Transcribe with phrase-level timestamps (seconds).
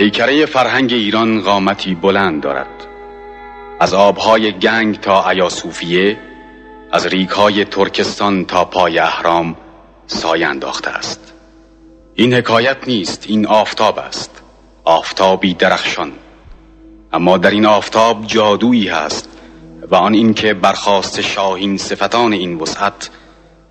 [0.00, 2.86] پیکره فرهنگ ایران قامتی بلند دارد.
[3.80, 6.18] از آبهای گنگ تا ایاسوفیه
[6.92, 9.56] از ریکهای ترکستان تا پای اهرام
[10.06, 11.32] سایه انداخته است.
[12.14, 14.42] این حکایت نیست این آفتاب است.
[14.84, 16.12] آفتابی درخشان.
[17.12, 19.28] اما در این آفتاب جادویی هست
[19.90, 23.10] و آن اینکه برخواست شاهین صفتان این وسعت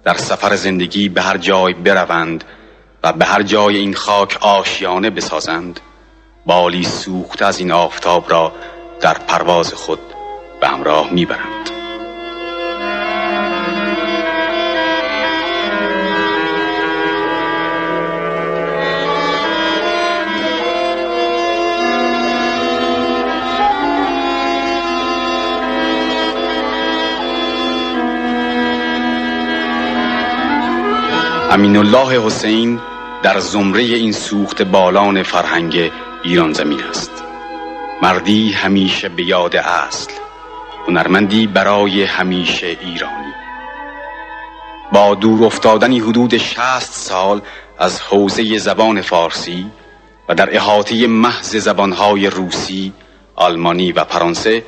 [0.04, 2.44] در سفر زندگی به هر جای بروند
[3.04, 5.80] و به هر جای این خاک آشیانه بسازند.
[6.46, 8.52] بالی سوخت از این آفتاب را
[9.02, 10.00] در پرواز خود
[10.62, 11.70] به همراه می‌برند.
[31.52, 32.80] امین الله حسین
[33.24, 35.92] در زمره این سوخت بالان فرهنگ
[36.24, 37.12] ایران زمین است.
[38.02, 40.12] مردی همیشه به یاد اصل
[40.88, 43.34] هنرمندی برای همیشه ایرانی.
[44.92, 47.42] با دور افتادنی حدود شست سال
[47.78, 49.72] از حوزه زبان فارسی
[50.30, 52.94] و در احاطه محض زبانهای روسی،
[53.36, 54.66] آلمانی و فرانسه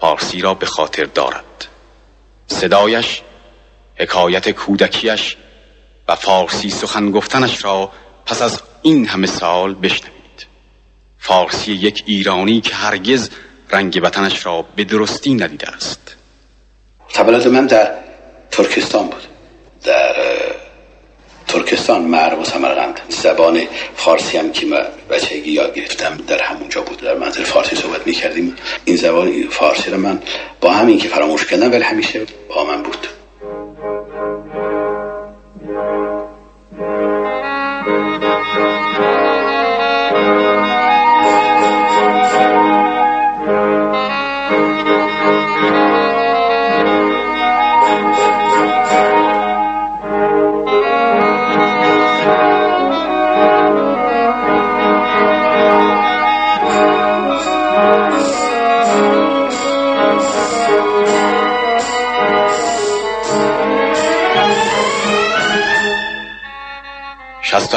[0.00, 1.66] فارسی را به خاطر دارد.
[2.46, 3.22] صدایش
[3.96, 5.36] حکایت کودکیش
[6.08, 7.90] و فارسی سخن گفتنش را
[8.26, 10.13] پس از این همه سال بشنوید.
[11.26, 13.30] فارسی یک ایرانی که هرگز
[13.70, 16.16] رنگ وطنش را به درستی ندیده است.
[17.08, 17.94] تولد من در
[18.50, 19.22] ترکستان بود.
[19.84, 20.14] در
[21.46, 23.60] ترکستان معرب و سمرقند زبان
[23.96, 28.12] فارسی هم که من بچگی یاد گرفتم در همونجا بود در منزل فارسی صحبت می
[28.12, 30.22] کردیم این زبان فارسی رو من
[30.60, 33.06] با همین که فراموش کردم ولی همیشه با من بود.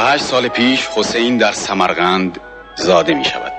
[0.08, 2.40] هشت سال پیش حسین در سمرقند
[2.76, 3.54] زاده می شود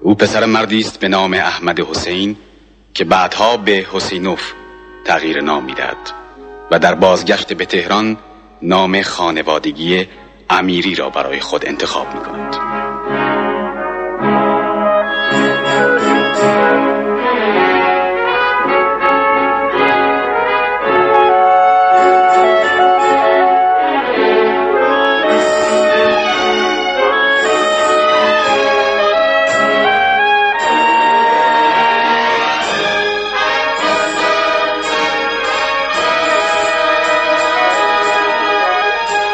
[0.00, 2.36] او پسر مردی است به نام احمد حسین
[2.94, 4.52] که بعدها به حسینوف
[5.04, 5.96] تغییر نام می‌دهد
[6.70, 8.16] و در بازگشت به تهران
[8.62, 10.08] نام خانوادگی
[10.50, 12.69] امیری را برای خود انتخاب می کند.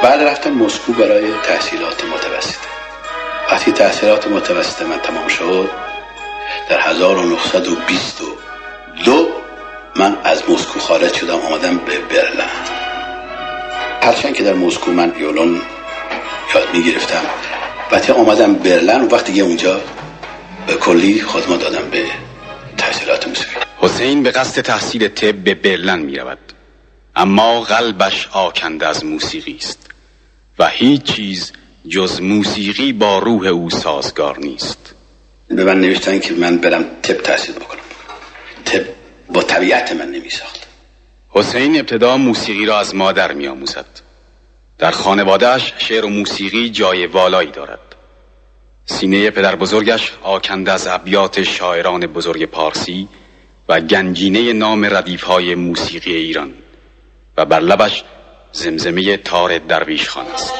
[0.07, 2.69] بعد رفتم مسکو برای تحصیلات متوسطه
[3.51, 5.71] وقتی تحصیلات متوسطه من تمام شد
[6.69, 9.29] در 1922
[9.97, 12.51] من از مسکو خارج شدم آمدم به برلن.
[14.03, 15.61] هرچند که در مسکو من یولون
[16.55, 17.23] یاد می گرفتم
[17.93, 19.81] وقتی آمدم برلن وقتی که اونجا
[20.67, 22.05] به کلی خودم دادم به
[22.77, 26.39] تحصیلات موسیقی حسین به قصد تحصیل طب به برلن می رود
[27.17, 29.86] اما قلبش آکنده از موسیقی است.
[30.59, 31.53] و هیچ چیز
[31.89, 34.95] جز موسیقی با روح او سازگار نیست.
[35.49, 37.81] به من نوشتن که من برم تب تحصیل بکنم.
[38.65, 38.87] تب
[39.33, 40.67] با طبیعت من نمی ساخت
[41.29, 43.87] حسین ابتدا موسیقی را از مادر می آموزد
[44.79, 47.81] در خانوادهش شعر و موسیقی جای والایی دارد.
[48.85, 53.09] سینه پدر بزرگش آکنده از ابیات شاعران بزرگ پارسی
[53.69, 56.55] و گنجینه نام ردیف های موسیقی ایران
[57.37, 58.05] و بر لبش
[58.53, 60.55] زمزمه تار درویش خان است.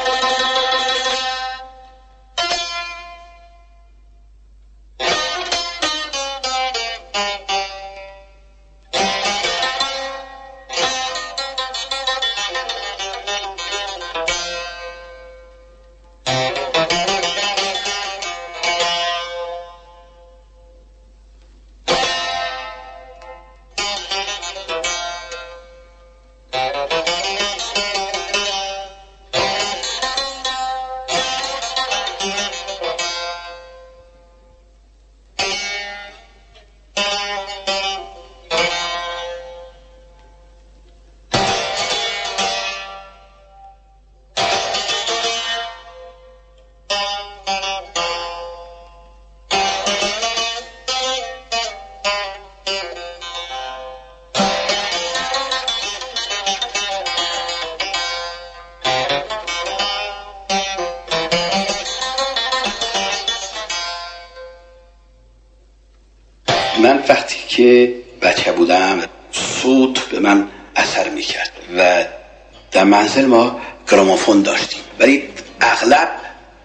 [73.17, 73.61] منزل ما
[73.91, 74.81] گرامافون داشتیم.
[74.99, 75.23] ولی
[75.61, 76.09] اغلب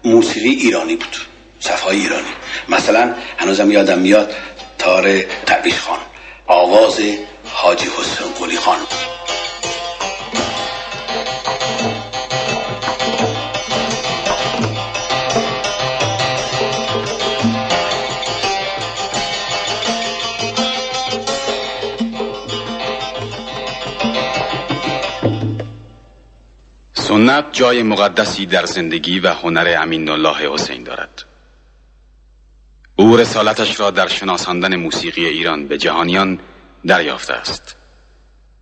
[0.03, 1.15] موسیقی ایرانی بود.
[1.59, 2.33] صفهای ایرانی.
[2.69, 4.33] مثلا هنوزم یادم میاد
[4.77, 5.99] تار تبریش خان.
[6.47, 6.99] آواز
[7.45, 8.77] حاجی حسین قلی خان
[27.21, 31.23] سنت جای مقدسی در زندگی و هنر امین الله حسین دارد.
[32.95, 36.39] او رسالتش را در شناساندن موسیقی ایران به جهانیان
[36.87, 37.75] دریافته است.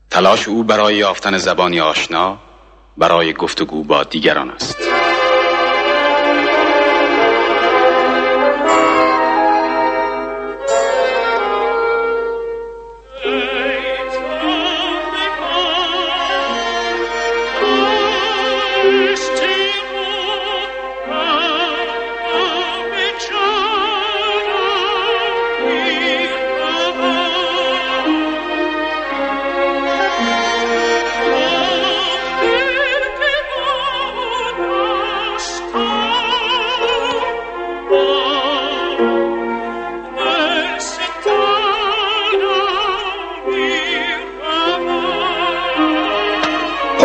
[0.10, 2.40] تلاش او برای یافتن زبانی آشنا
[2.98, 4.78] برای گفتگو با دیگران است.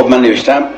[0.05, 0.69] خب من نوشتم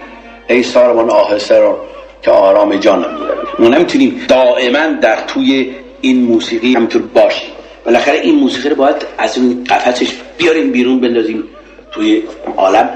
[0.49, 1.79] ای ساربان آهسته رو
[2.23, 3.19] که آرام جانم
[3.59, 7.49] ما نمی‌تونیم دائما در توی این موسیقی همینطور باشیم.
[7.85, 11.45] بالاخره این موسیقی رو باید از این قفسش بیاریم بیرون بندازیم
[11.93, 12.23] توی
[12.57, 12.91] عالم.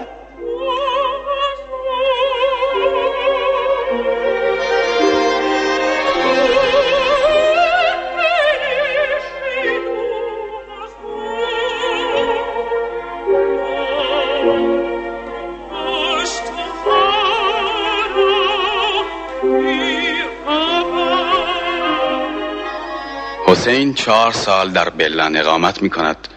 [23.51, 26.29] حسین چهار سال در بلن اقامت می کند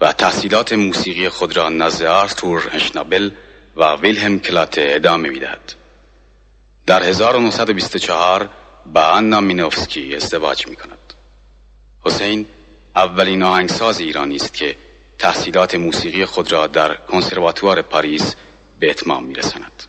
[0.00, 3.30] و تحصیلات موسیقی خود را نزد آرتور اشنابل
[3.76, 5.72] و ویلهم کلاته ادامه می دهد.
[6.86, 8.48] در 1924
[8.86, 10.98] با آنا مینوفسکی ازدواج می کند.
[12.00, 12.46] حسین
[12.96, 14.76] اولین آهنگساز ایرانی است که
[15.18, 18.34] تحصیلات موسیقی خود را در کنسرواتوار پاریس
[18.78, 19.82] به اتمام می رسند.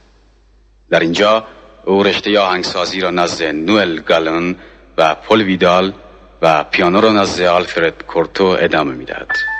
[0.89, 1.47] در اینجا
[1.85, 4.55] او رشته آهنگسازی را نزد نوئل گالون
[4.97, 5.93] و پل ویدال
[6.41, 9.56] و پیانو را نزد آلفرد کورتو ادامه می‌دهد.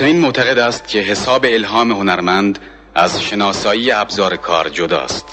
[0.00, 2.58] حسین معتقد است که حساب الهام هنرمند
[2.94, 5.24] از شناسایی ابزار کار جداست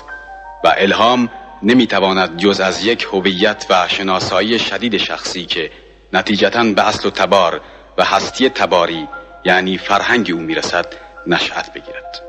[0.64, 1.30] و الهام
[1.64, 5.72] نمی‌تواند جز از یک هویت و شناسایی شدید شخصی که
[6.14, 7.62] نتیجتا به اصل و تبار
[7.98, 9.08] و هستی تباری
[9.46, 10.86] یعنی فرهنگ او می‌رسد
[11.28, 12.22] نشأت بگیرد.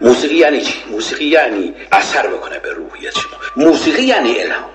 [0.00, 3.66] موسیقی یعنی چی؟ موسیقی یعنی اثر بکنه به روحیت شما.
[3.66, 4.70] موسیقی یعنی الهام.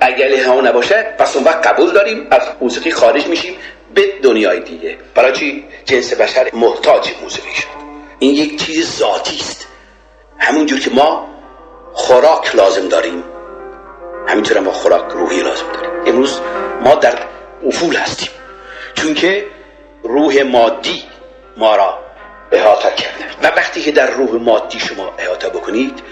[0.00, 3.54] اگر الهام نباشه پس اون وقت قبول داریم از موسیقی خارج میشیم.
[3.94, 4.98] به دنیای دیگه.
[5.14, 7.68] برای چی؟ جنس بشر محتاج موسیقی شد.
[8.18, 9.68] این یک چیز ذاتی است.
[10.38, 11.28] همونجور که ما
[11.92, 13.24] خوراک لازم داریم
[14.28, 15.90] همینطور ما خوراک روحی لازم داریم.
[16.06, 16.40] امروز
[16.84, 17.18] ما در
[17.66, 18.30] افول هستیم.
[18.94, 19.46] چون که
[20.02, 21.02] روح مادی
[21.56, 21.98] ما را
[22.52, 23.24] احاطه کرده.
[23.42, 26.02] و وقتی که در روح مادی شما احاطه بکنید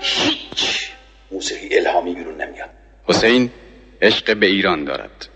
[0.00, 0.90] هیچ
[1.30, 2.70] موسیقی الهامی بیرون نمیاد.
[3.04, 3.50] حسین
[4.02, 5.29] عشق به ایران دارد.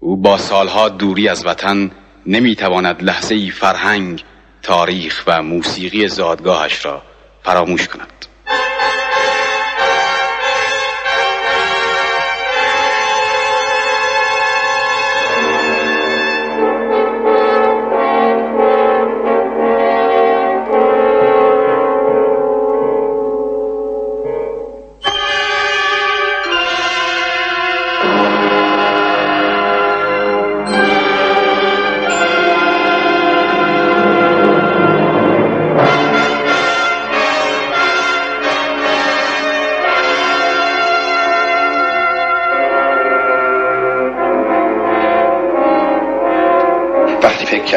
[0.00, 1.90] او با سالها دوری از وطن
[2.26, 4.24] نمی‌تواند لحظه ای فرهنگ
[4.62, 7.02] تاریخ و موسیقی زادگاهش را
[7.42, 8.27] فراموش کند.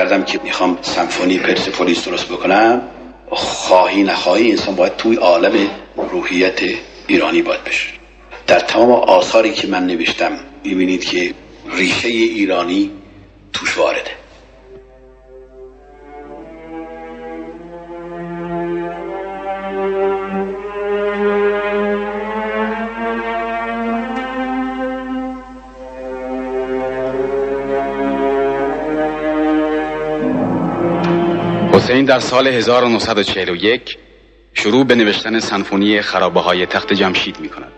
[0.01, 2.81] کردم که می‌خوام سمفونی پرسپولیس درست بکنم.
[3.29, 5.53] خواهی نخواهی انسان باید توی عالم
[5.96, 6.60] روحیت
[7.08, 7.88] ایرانی باید بشه.
[8.48, 11.34] در تمام آثاری که من نوشتم می‌بینید که
[11.72, 12.91] ریشه ایرانی
[13.53, 14.10] توش وارده.
[31.91, 33.98] حسین در سال 1941
[34.53, 37.71] شروع به نوشتن سنفونی خرابه های تخت جمشید می کند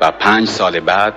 [0.00, 1.14] و پنج سال بعد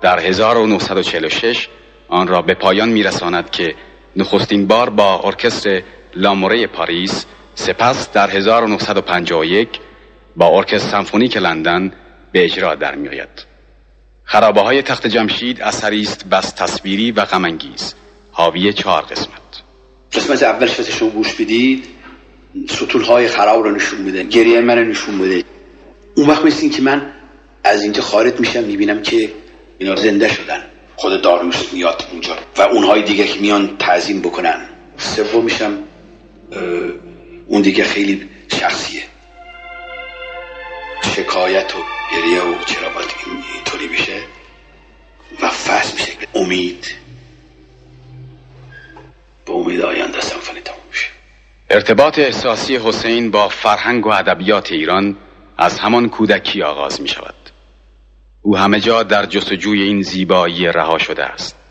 [0.00, 1.68] در 1946
[2.08, 3.74] آن را به پایان می رساند که
[4.16, 5.82] نخستین بار با ارکستر
[6.14, 9.68] لاموره پاریس سپس در 1951
[10.36, 11.92] با ارکستر سمفونیک لندن
[12.32, 13.46] به اجرا در می آید.
[14.24, 17.94] خرابه های تخت جمشید اثری است بس تصویری و غمانگیز
[18.32, 19.43] حاوی چهار قسمت
[20.14, 21.84] قسمت اول شما شما گوش بدید
[22.68, 25.44] سطول های خراب رو نشون میده گریه من رو نشون میده.
[26.16, 27.12] اون وقت مثل که من
[27.64, 29.32] از اینجا خارج میشم می‌بینم که
[29.78, 30.64] اینا زنده شدن.
[30.96, 34.68] خود داروش میاد اونجا و اونهای دیگه که میان تعظیم بکنن.
[34.96, 35.78] سوم میشم
[37.46, 38.28] اون دیگه خیلی
[38.60, 39.02] شخصیه.
[41.16, 41.78] شکایت و
[42.12, 43.08] گریه و چرا باید
[43.54, 44.20] اینطوری بشه
[45.42, 46.12] و فصل میشه.
[46.34, 47.04] امید
[49.46, 51.06] به امید آینده سمفونی تموم میشه
[51.74, 55.16] ارتباط احساسی حسین با فرهنگ و ادبیات ایران
[55.58, 57.34] از همان کودکی آغاز می شود
[58.42, 61.63] او همه جا در جستجوی این زیبایی رها شده است.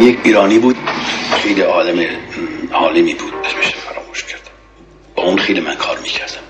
[0.00, 0.76] یک ایرانی بود
[1.42, 2.00] خیلی آدم
[2.72, 4.50] عالمی بود اسمش فراموش کردم.
[5.14, 6.40] با اون خیلی من کار می‌کردم.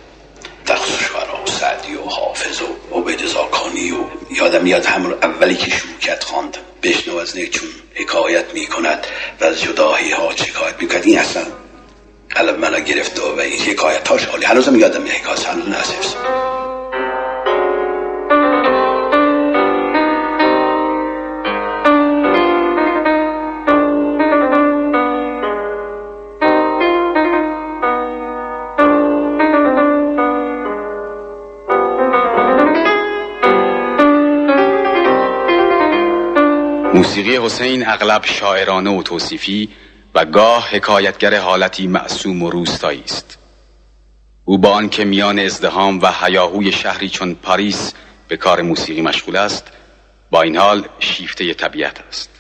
[0.69, 3.97] خصوص شعرا سعدی و حافظ و عبید زاکانی و
[4.31, 9.07] یادم میاد همون اولی که شروع کرد خواند بشنو از چون حکایت می‌کند
[9.41, 11.03] و از جداهی ها شکایت می‌کند.
[11.05, 11.43] این اصلا
[12.31, 14.45] قلب منو گرفت و این حکایت هاش حالی.
[14.45, 15.47] هنوزم یادم حکایت.
[15.47, 16.03] هنوز نصیب
[37.11, 39.69] موسیقی حسین اغلب شاعرانه و توصیفی
[40.15, 43.39] و گاه حکایتگر حالتی معصوم و روستایی است.
[44.45, 47.93] او با آنکه میان ازدهام و حیاهوی شهری چون پاریس
[48.29, 49.67] به کار موسیقی مشغول است
[50.31, 52.31] با این حال شیفته طبیعت است.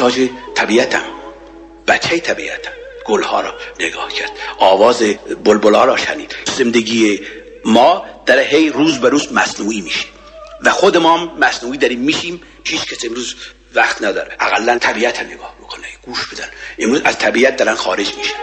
[0.00, 1.02] محتاج طبیعتم.
[1.86, 2.70] بچه طبیعتم.
[3.04, 4.30] گلها را نگاه کرد.
[4.58, 5.02] آواز
[5.44, 6.36] بلبلا را شنید.
[6.56, 7.20] زندگی
[7.64, 10.06] ما در هی روز به روز مصنوعی میشه.
[10.64, 12.00] و خود ما هم مصنوعی داریم.
[12.00, 12.42] میشیم.
[12.64, 13.34] هیچ کس امروز
[13.74, 14.36] وقت نداره.
[14.40, 15.86] اقلا طبیعت نگاه بکنه.
[16.02, 16.48] گوش بدن.
[16.78, 18.34] امروز از طبیعت دارن خارج میشن.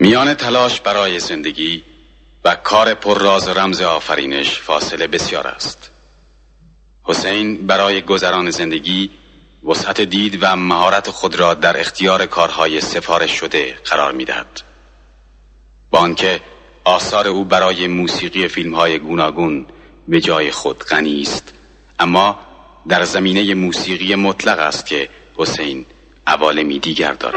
[0.00, 1.84] میان تلاش برای زندگی
[2.46, 5.90] و کار پر راز رمز آفرینش فاصله بسیار است.
[7.02, 9.10] حسین برای گذران زندگی
[9.68, 14.62] وسعت دید و مهارت خود را در اختیار کارهای سفارش شده قرار می‌دهد.
[15.90, 16.40] با آنکه
[16.84, 19.66] آثار او برای موسیقی فیلم های گوناگون
[20.08, 21.54] به جای خود غنی است
[21.98, 22.38] اما
[22.88, 25.86] در زمینه موسیقی مطلق است که حسین
[26.26, 27.34] عوالمی دیگر دارد.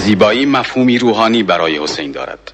[0.00, 2.52] زیبایی مفهومی روحانی برای حسین دارد.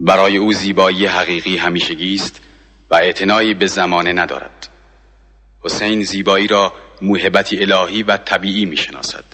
[0.00, 2.40] برای او زیبایی حقیقی همیشگی است
[2.90, 4.68] و اعتنایی به زمانه ندارد.
[5.60, 9.24] حسین زیبایی را موهبتی الهی و طبیعی می شناسد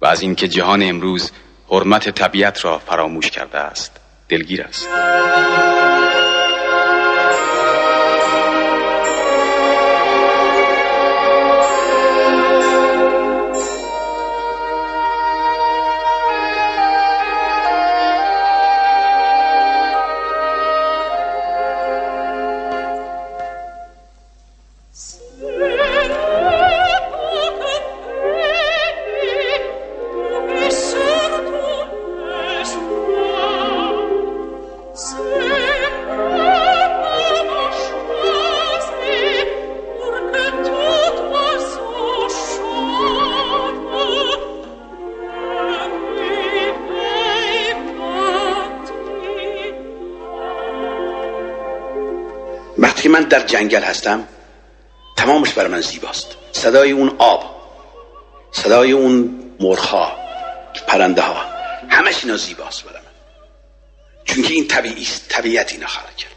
[0.00, 1.30] و از اینکه جهان امروز
[1.68, 4.88] حرمت طبیعت را فراموش کرده است دلگیر است.
[53.32, 54.28] در جنگل هستم
[55.16, 56.36] تمامش برای من زیباست.
[56.52, 57.62] صدای اون آب
[58.52, 60.12] صدای اون مرخا
[60.88, 61.44] پرنده ها
[61.88, 63.08] همش اینا زیباست برای من.
[64.24, 66.32] چون این طبیعی است طبیعت اینا خلق کرد.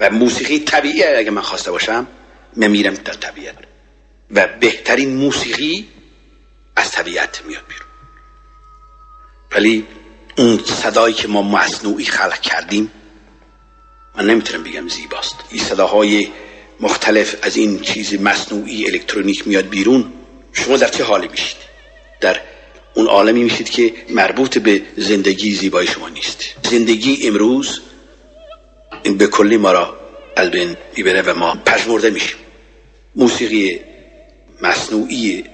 [0.00, 2.06] و موسیقی طبیعی اگه من خواسته باشم
[2.56, 3.54] من میرم در طبیعت.
[4.30, 5.88] و بهترین موسیقی
[6.76, 7.88] از طبیعت میاد بیرون.
[9.52, 9.86] ولی
[10.38, 12.90] اون صدایی که ما مصنوعی خلق کردیم
[14.16, 15.34] من نمی‌تونم بگم زیباست.
[15.50, 16.28] این صداهای
[16.80, 20.12] مختلف از این چیز مصنوعی الکترونیک میاد بیرون.
[20.52, 21.56] شما در چه حالی میشید؟
[22.20, 22.40] در
[22.94, 26.44] اون عالمی میشید که مربوط به زندگی زیبای شما نیست.
[26.70, 27.80] زندگی امروز
[29.02, 29.96] این به کلی ما را
[30.36, 32.36] از بین می‌بره و ما پژمرده میشیم.
[33.16, 33.80] موسیقی
[34.62, 35.44] مصنوعی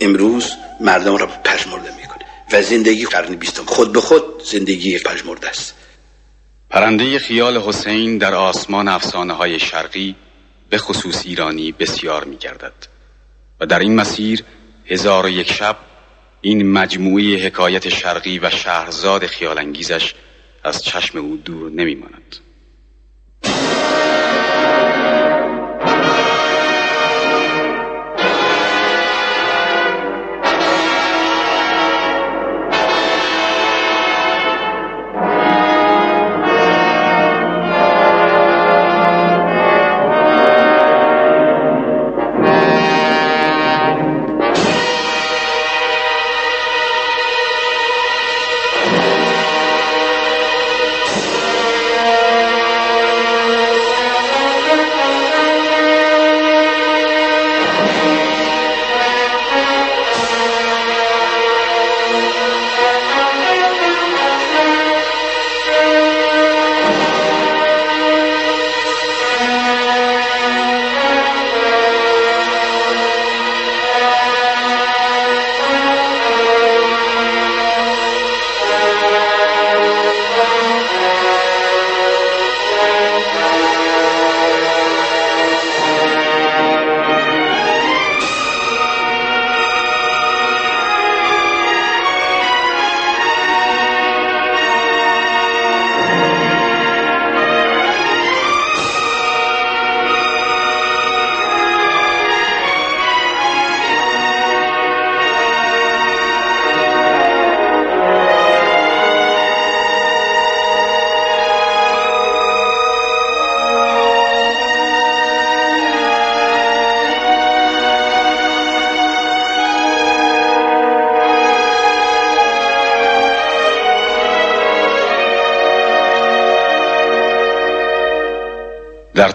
[0.00, 2.24] امروز مردم را پژمرده می‌کنه.
[2.52, 3.64] و زندگی قرن بیستم.
[3.64, 5.74] خود به خود زندگی پژمرده است.
[6.70, 10.14] پرنده خیال حسین در آسمان افسانه های شرقی
[10.70, 12.72] به خصوص ایرانی بسیار می گردد
[13.60, 14.44] و در این مسیر
[14.86, 15.76] هزار و یک شب
[16.40, 20.14] این مجموعه حکایت شرقی و شهرزاد خیالانگیزش
[20.64, 22.36] از چشم او دور نمی ماند.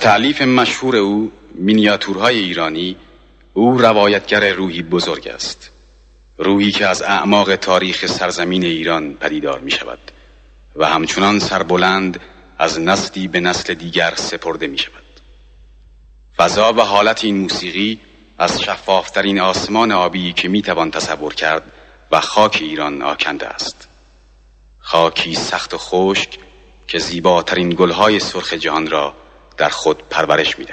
[0.04, 2.96] تعلیف مشهور او مینیاتورهای ایرانی
[3.54, 5.72] او روایتگر روحی بزرگ است.
[6.38, 10.00] روحی که از اعماق تاریخ سرزمین ایران پدیدار می شود
[10.76, 12.20] و همچنان سربلند
[12.58, 15.04] از نسلی به نسل دیگر سپرده می شود
[16.38, 18.00] فضا و حالت این موسیقی
[18.38, 21.72] از شفافترین آسمان آبی که می توان تصور کرد
[22.12, 23.88] و خاک ایران آکنده است.
[24.80, 26.38] خاکی سخت و خشک
[26.88, 29.23] که زیباترین گلهای سرخ جهان را
[29.58, 30.66] در خود پرورش می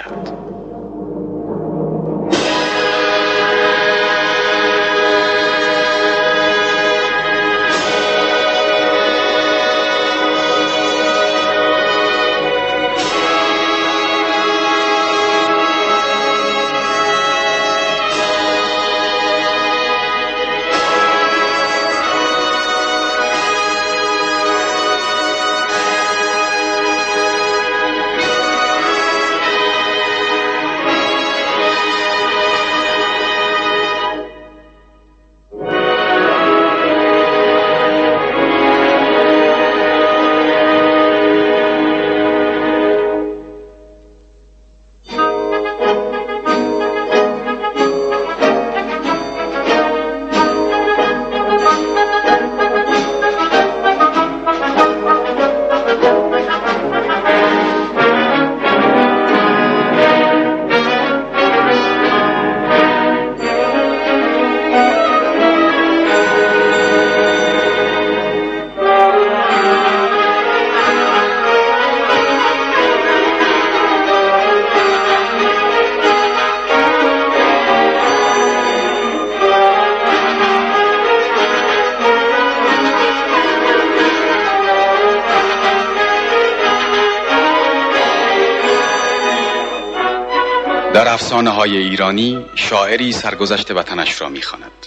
[91.10, 94.86] افسانه های ایرانی شاعری سرگذشت وطنش را می‌خواند.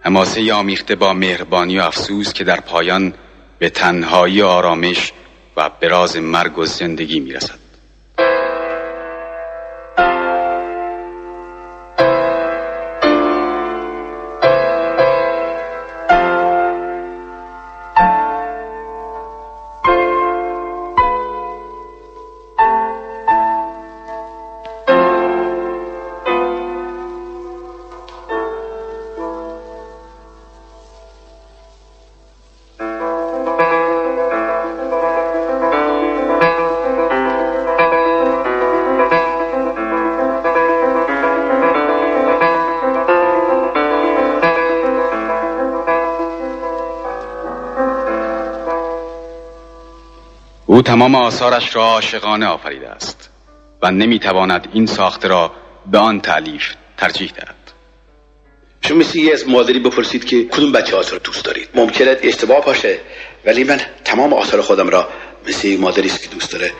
[0.00, 3.14] حماسه آمیخته با مهربانی و افسوس که در پایان
[3.58, 5.12] به تنهایی آرامش
[5.56, 7.61] و براز مرگ و زندگی می‌رسد
[50.82, 53.30] تمام آثارش را عاشقانه آفریده است
[53.82, 55.52] و نمی‌تواند این ساخته را
[55.90, 57.54] به آن تعلیف ترجیح دهد.
[58.80, 62.98] شما مثل یه از مادری بپرسید که کدوم بچه آثار دوست دارید؟ ممکنه اشتباه باشه
[63.44, 65.08] ولی من تمام آثار خودم را
[65.48, 66.72] مثل مادری است که دوست داره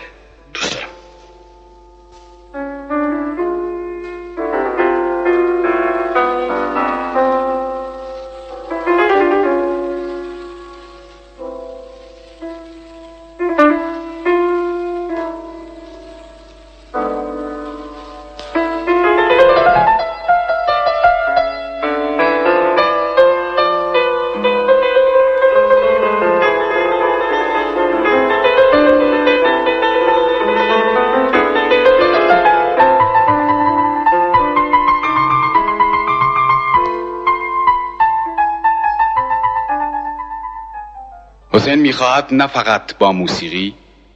[41.63, 43.75] حسین می‌خواهد نه فقط با موسیقی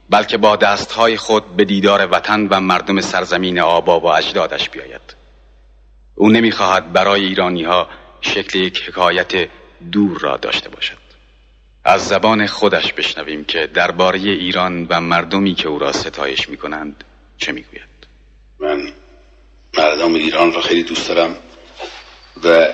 [0.09, 5.15] بلکه با دستهای خود به دیدار وطن و مردم سرزمین آبا و اجدادش بیاید.
[6.15, 7.89] او نمی‌خواهد برای ایرانی ها
[8.21, 9.49] شکل یک حکایت
[9.91, 10.97] دور را داشته باشد.
[11.83, 17.03] از زبان خودش بشنویم که درباره ایران و مردمی که او را ستایش می‌کنند
[17.37, 18.07] چه می‌گوید.
[18.59, 18.91] من
[19.77, 21.35] مردم ایران را خیلی دوست دارم
[22.43, 22.67] و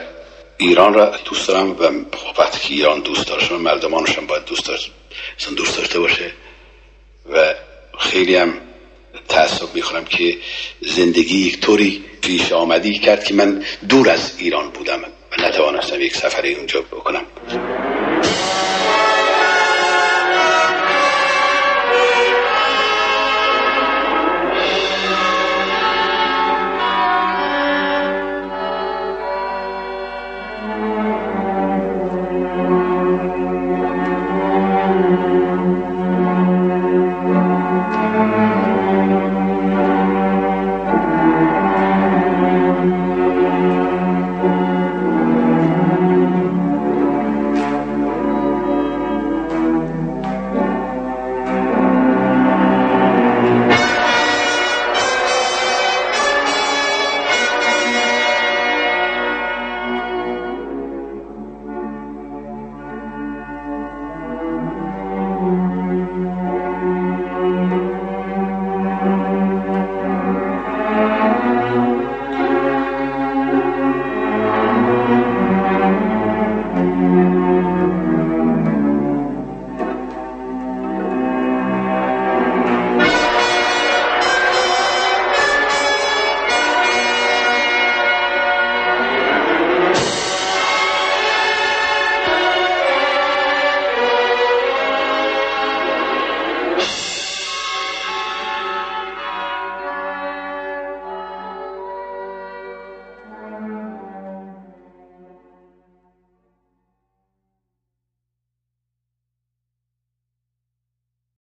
[0.58, 1.84] ایران را دوست دارم و
[2.38, 4.92] وقتی که ایران دوست مردمانش هم باید دوست داشت
[5.58, 6.32] دوست داشته باشه.
[7.30, 7.54] و
[8.00, 8.54] خیلی هم
[9.30, 10.38] تعصب می‌خورم که
[10.82, 16.16] زندگی یک طوری پیش آمدی کرد که من دور از ایران بودم و نتوانستم یک
[16.16, 17.26] سفری اونجا بکنم.